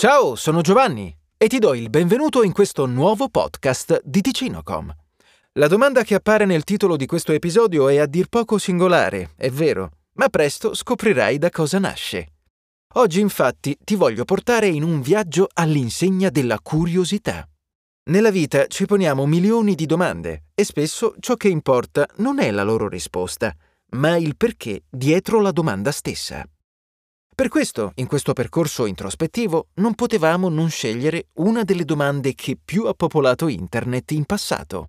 [0.00, 4.94] Ciao, sono Giovanni e ti do il benvenuto in questo nuovo podcast di Ticinocom.
[5.54, 9.50] La domanda che appare nel titolo di questo episodio è a dir poco singolare, è
[9.50, 12.34] vero, ma presto scoprirai da cosa nasce.
[12.94, 17.44] Oggi infatti ti voglio portare in un viaggio all'insegna della curiosità.
[18.10, 22.62] Nella vita ci poniamo milioni di domande e spesso ciò che importa non è la
[22.62, 23.52] loro risposta,
[23.96, 26.48] ma il perché dietro la domanda stessa.
[27.38, 32.86] Per questo, in questo percorso introspettivo, non potevamo non scegliere una delle domande che più
[32.86, 34.88] ha popolato Internet in passato.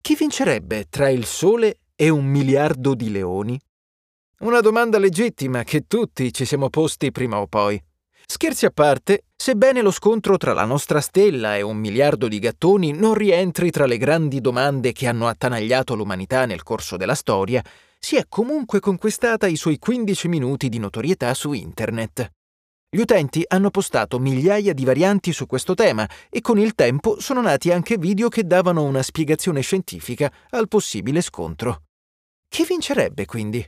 [0.00, 3.60] Chi vincerebbe tra il Sole e un miliardo di leoni?
[4.42, 7.82] Una domanda legittima che tutti ci siamo posti prima o poi.
[8.24, 12.92] Scherzi a parte, sebbene lo scontro tra la nostra stella e un miliardo di gattoni
[12.92, 17.60] non rientri tra le grandi domande che hanno attanagliato l'umanità nel corso della storia,
[18.04, 22.32] si è comunque conquistata i suoi 15 minuti di notorietà su Internet.
[22.90, 27.40] Gli utenti hanno postato migliaia di varianti su questo tema e con il tempo sono
[27.40, 31.84] nati anche video che davano una spiegazione scientifica al possibile scontro.
[32.46, 33.66] Chi vincerebbe quindi?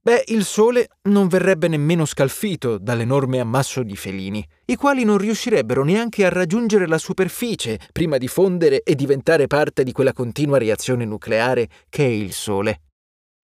[0.00, 5.84] Beh, il Sole non verrebbe nemmeno scalfito dall'enorme ammasso di felini, i quali non riuscirebbero
[5.84, 11.04] neanche a raggiungere la superficie prima di fondere e diventare parte di quella continua reazione
[11.04, 12.80] nucleare che è il Sole.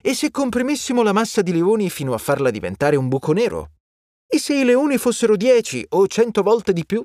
[0.06, 3.70] E se comprimissimo la massa di leoni fino a farla diventare un buco nero?
[4.26, 7.02] E se i leoni fossero dieci o cento volte di più?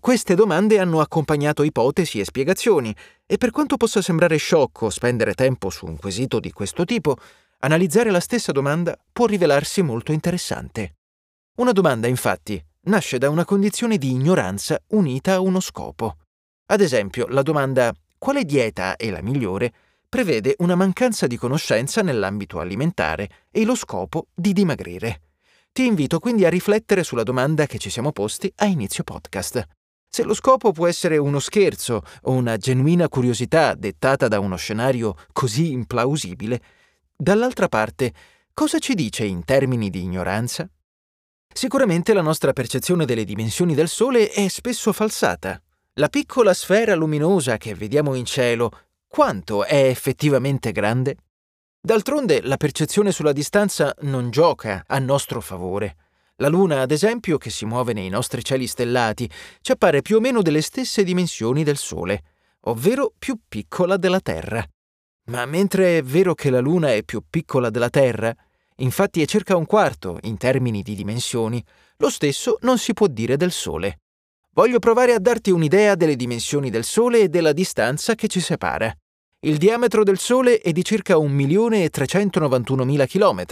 [0.00, 2.94] Queste domande hanno accompagnato ipotesi e spiegazioni,
[3.26, 7.16] e per quanto possa sembrare sciocco spendere tempo su un quesito di questo tipo,
[7.58, 10.98] analizzare la stessa domanda può rivelarsi molto interessante.
[11.56, 16.18] Una domanda, infatti, nasce da una condizione di ignoranza unita a uno scopo.
[16.66, 19.72] Ad esempio, la domanda quale dieta è la migliore
[20.08, 25.20] prevede una mancanza di conoscenza nell'ambito alimentare e lo scopo di dimagrire.
[25.72, 29.66] Ti invito quindi a riflettere sulla domanda che ci siamo posti a inizio podcast.
[30.08, 35.14] Se lo scopo può essere uno scherzo o una genuina curiosità dettata da uno scenario
[35.32, 36.62] così implausibile,
[37.14, 38.14] dall'altra parte,
[38.54, 40.66] cosa ci dice in termini di ignoranza?
[41.52, 45.60] Sicuramente la nostra percezione delle dimensioni del Sole è spesso falsata.
[45.94, 48.85] La piccola sfera luminosa che vediamo in cielo
[49.16, 51.16] quanto è effettivamente grande?
[51.80, 55.96] D'altronde la percezione sulla distanza non gioca a nostro favore.
[56.36, 59.26] La Luna, ad esempio, che si muove nei nostri cieli stellati,
[59.62, 62.24] ci appare più o meno delle stesse dimensioni del Sole,
[62.64, 64.62] ovvero più piccola della Terra.
[65.30, 68.36] Ma mentre è vero che la Luna è più piccola della Terra,
[68.80, 71.64] infatti è circa un quarto in termini di dimensioni,
[71.96, 74.00] lo stesso non si può dire del Sole.
[74.50, 78.94] Voglio provare a darti un'idea delle dimensioni del Sole e della distanza che ci separa.
[79.46, 83.44] Il diametro del Sole è di circa 1.391.000 km,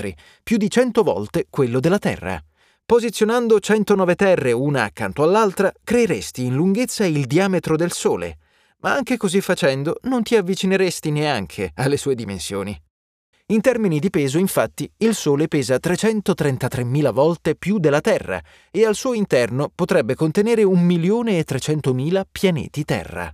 [0.42, 2.42] più di 100 volte quello della Terra.
[2.84, 8.38] Posizionando 109 terre una accanto all'altra, creeresti in lunghezza il diametro del Sole,
[8.78, 12.76] ma anche così facendo non ti avvicineresti neanche alle sue dimensioni.
[13.52, 18.96] In termini di peso, infatti, il Sole pesa 333.000 volte più della Terra e al
[18.96, 23.32] suo interno potrebbe contenere 1.300.000 pianeti Terra.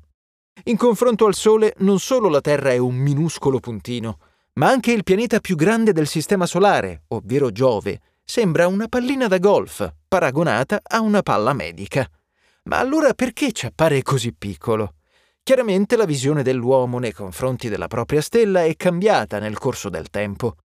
[0.65, 4.19] In confronto al Sole non solo la Terra è un minuscolo puntino,
[4.54, 9.38] ma anche il pianeta più grande del Sistema Solare, ovvero Giove, sembra una pallina da
[9.38, 12.06] golf, paragonata a una palla medica.
[12.65, 14.97] Ma allora perché ci appare così piccolo?
[15.43, 20.56] Chiaramente la visione dell'uomo nei confronti della propria stella è cambiata nel corso del tempo.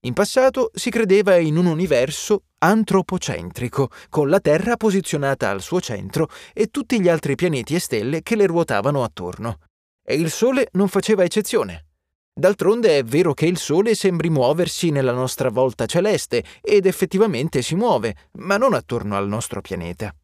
[0.00, 6.28] In passato si credeva in un universo antropocentrico, con la Terra posizionata al suo centro
[6.52, 9.58] e tutti gli altri pianeti e stelle che le ruotavano attorno.
[10.02, 11.86] E il Sole non faceva eccezione.
[12.32, 17.74] D'altronde è vero che il Sole sembri muoversi nella nostra volta celeste, ed effettivamente si
[17.74, 20.14] muove, ma non attorno al nostro pianeta.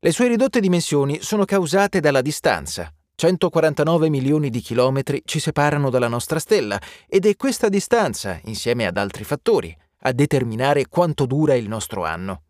[0.00, 6.06] Le sue ridotte dimensioni sono causate dalla distanza, 149 milioni di chilometri ci separano dalla
[6.06, 11.68] nostra stella ed è questa distanza, insieme ad altri fattori, a determinare quanto dura il
[11.68, 12.42] nostro anno.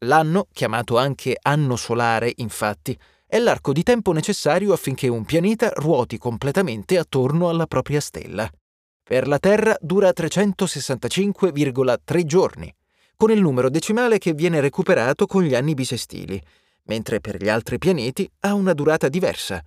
[0.00, 6.18] L'anno, chiamato anche anno solare, infatti, è l'arco di tempo necessario affinché un pianeta ruoti
[6.18, 8.48] completamente attorno alla propria stella.
[9.02, 12.72] Per la Terra dura 365,3 giorni,
[13.16, 16.40] con il numero decimale che viene recuperato con gli anni bisestili,
[16.84, 19.62] mentre per gli altri pianeti ha una durata diversa,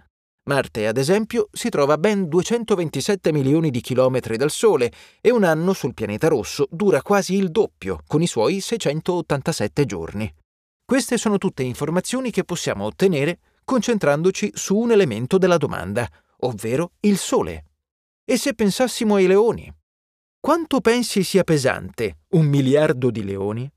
[0.49, 4.91] Marte, ad esempio, si trova a ben 227 milioni di chilometri dal Sole
[5.21, 10.33] e un anno sul pianeta rosso dura quasi il doppio, con i suoi 687 giorni.
[10.83, 17.19] Queste sono tutte informazioni che possiamo ottenere concentrandoci su un elemento della domanda, ovvero il
[17.19, 17.65] Sole.
[18.25, 19.71] E se pensassimo ai leoni?
[20.39, 23.71] Quanto pensi sia pesante un miliardo di leoni?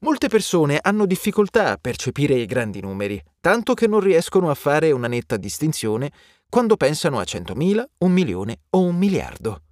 [0.00, 4.92] Molte persone hanno difficoltà a percepire i grandi numeri, tanto che non riescono a fare
[4.92, 6.12] una netta distinzione
[6.48, 9.62] quando pensano a 100.000, un milione o un miliardo.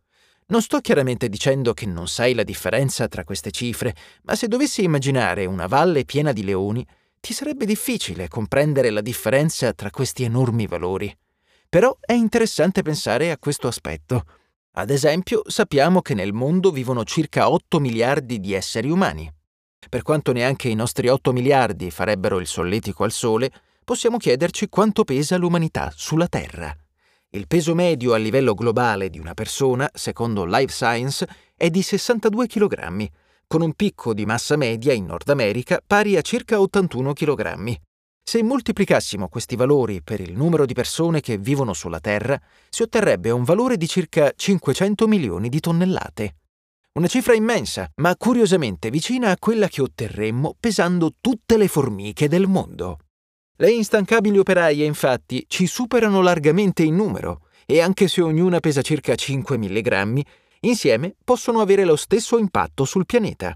[0.49, 4.83] Non sto chiaramente dicendo che non sai la differenza tra queste cifre, ma se dovessi
[4.83, 6.85] immaginare una valle piena di leoni,
[7.21, 11.17] ti sarebbe difficile comprendere la differenza tra questi enormi valori.
[11.69, 14.25] Però è interessante pensare a questo aspetto.
[14.73, 19.33] Ad esempio, sappiamo che nel mondo vivono circa 8 miliardi di esseri umani.
[19.89, 23.51] Per quanto neanche i nostri 8 miliardi farebbero il solletico al Sole,
[23.85, 26.77] possiamo chiederci quanto pesa l'umanità sulla Terra.
[27.31, 32.47] Il peso medio a livello globale di una persona, secondo Life Science, è di 62
[32.47, 33.09] kg,
[33.47, 37.75] con un picco di massa media in Nord America pari a circa 81 kg.
[38.29, 43.31] Se moltiplicassimo questi valori per il numero di persone che vivono sulla Terra, si otterrebbe
[43.31, 46.35] un valore di circa 500 milioni di tonnellate.
[46.97, 52.47] Una cifra immensa, ma curiosamente vicina a quella che otterremmo pesando tutte le formiche del
[52.47, 53.01] mondo.
[53.57, 59.15] Le instancabili operaie, infatti, ci superano largamente in numero, e anche se ognuna pesa circa
[59.15, 60.21] 5 mg,
[60.61, 63.55] insieme possono avere lo stesso impatto sul pianeta.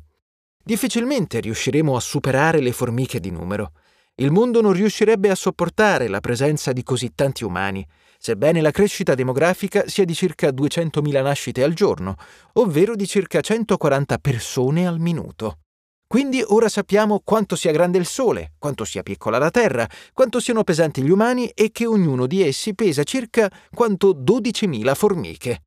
[0.63, 3.73] Difficilmente riusciremo a superare le formiche di numero.
[4.17, 7.87] Il mondo non riuscirebbe a sopportare la presenza di così tanti umani,
[8.23, 12.17] sebbene la crescita demografica sia di circa 200.000 nascite al giorno,
[12.55, 15.61] ovvero di circa 140 persone al minuto.
[16.07, 20.65] Quindi ora sappiamo quanto sia grande il Sole, quanto sia piccola la Terra, quanto siano
[20.65, 25.63] pesanti gli umani e che ognuno di essi pesa circa quanto 12.000 formiche.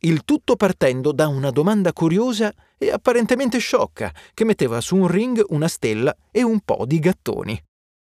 [0.00, 5.42] Il tutto partendo da una domanda curiosa e apparentemente sciocca che metteva su un ring
[5.48, 7.58] una stella e un po' di gattoni.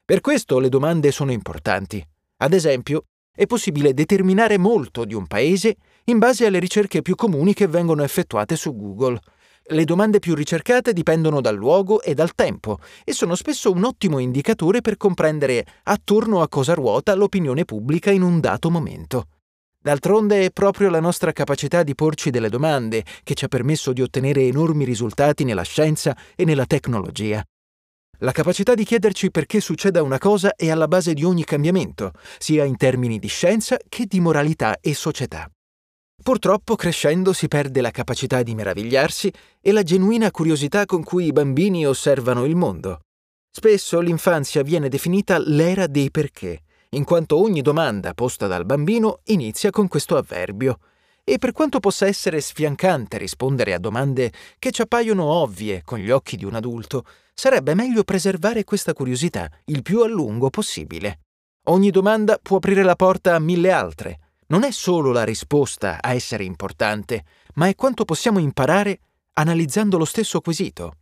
[0.06, 2.02] Per questo le domande sono importanti.
[2.38, 7.54] Ad esempio, è possibile determinare molto di un paese in base alle ricerche più comuni
[7.54, 9.20] che vengono effettuate su Google.
[9.64, 14.20] Le domande più ricercate dipendono dal luogo e dal tempo e sono spesso un ottimo
[14.20, 19.28] indicatore per comprendere attorno a cosa ruota l'opinione pubblica in un dato momento.
[19.80, 24.02] D'altronde è proprio la nostra capacità di porci delle domande che ci ha permesso di
[24.02, 27.44] ottenere enormi risultati nella scienza e nella tecnologia.
[28.24, 32.64] La capacità di chiederci perché succeda una cosa è alla base di ogni cambiamento, sia
[32.66, 35.50] in termini di scienza che di moralità e società.
[36.22, 41.32] Purtroppo crescendo si perde la capacità di meravigliarsi e la genuina curiosità con cui i
[41.32, 43.00] bambini osservano il mondo.
[43.50, 49.72] Spesso l'infanzia viene definita l'era dei perché, in quanto ogni domanda posta dal bambino inizia
[49.72, 50.78] con questo avverbio.
[51.24, 56.10] E per quanto possa essere sfiancante rispondere a domande che ci appaiono ovvie con gli
[56.10, 61.20] occhi di un adulto, sarebbe meglio preservare questa curiosità il più a lungo possibile.
[61.66, 64.20] Ogni domanda può aprire la porta a mille altre.
[64.48, 67.24] Non è solo la risposta a essere importante,
[67.56, 69.00] ma è quanto possiamo imparare
[69.34, 70.96] analizzando lo stesso quesito.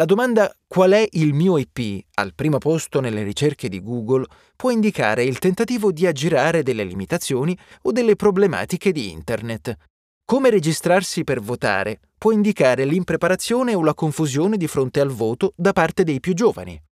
[0.00, 4.24] La domanda qual è il mio IP al primo posto nelle ricerche di Google
[4.56, 9.76] può indicare il tentativo di aggirare delle limitazioni o delle problematiche di Internet,
[10.24, 15.74] come registrarsi per votare può indicare l'impreparazione o la confusione di fronte al voto da
[15.74, 16.82] parte dei più giovani.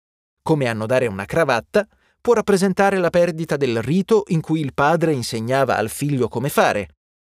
[0.43, 1.87] Come annodare una cravatta
[2.21, 6.89] può rappresentare la perdita del rito in cui il padre insegnava al figlio come fare.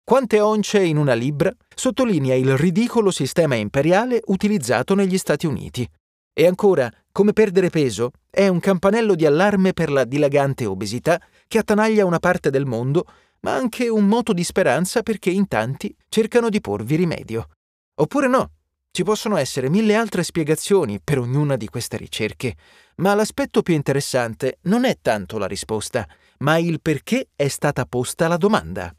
[0.08, 5.90] Quante once in una libbra sottolinea il ridicolo sistema imperiale utilizzato negli Stati Uniti.
[6.32, 11.58] E ancora, come perdere peso è un campanello di allarme per la dilagante obesità che
[11.58, 13.08] attanaglia una parte del mondo
[13.40, 17.50] ma anche un moto di speranza perché in tanti cercano di porvi rimedio.
[17.96, 18.52] Oppure no,
[18.92, 22.56] ci possono essere mille altre spiegazioni per ognuna di queste ricerche,
[22.98, 26.08] ma l'aspetto più interessante non è tanto la risposta,
[26.40, 28.96] ma il perché è stata posta la domanda.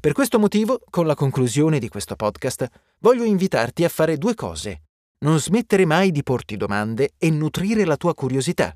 [0.00, 2.68] Per questo motivo, con la conclusione di questo podcast,
[3.00, 4.82] voglio invitarti a fare due cose.
[5.24, 8.72] Non smettere mai di porti domande e nutrire la tua curiosità.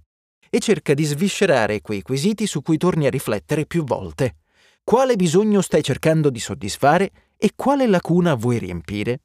[0.51, 4.39] E cerca di sviscerare quei quesiti su cui torni a riflettere più volte.
[4.83, 9.21] Quale bisogno stai cercando di soddisfare e quale lacuna vuoi riempire?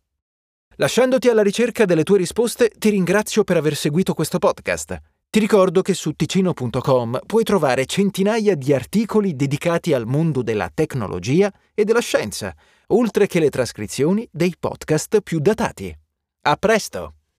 [0.76, 5.02] Lasciandoti alla ricerca delle tue risposte, ti ringrazio per aver seguito questo podcast.
[5.30, 11.52] Ti ricordo che su ticino.com puoi trovare centinaia di articoli dedicati al mondo della tecnologia
[11.74, 12.56] e della scienza,
[12.88, 15.96] oltre che le trascrizioni dei podcast più datati.
[16.44, 17.17] A presto!